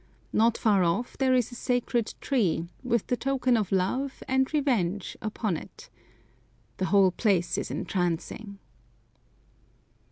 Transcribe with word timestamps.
Not 0.33 0.57
far 0.57 0.83
off 0.83 1.15
there 1.19 1.35
is 1.35 1.51
a 1.51 1.53
sacred 1.53 2.15
tree, 2.21 2.69
with 2.83 3.05
the 3.05 3.15
token 3.15 3.55
of 3.55 3.71
love 3.71 4.23
and 4.27 4.51
revenge 4.51 5.15
upon 5.21 5.57
it. 5.57 5.91
The 6.77 6.85
whole 6.85 7.11
place 7.11 7.55
is 7.55 7.69
entrancing. 7.69 8.57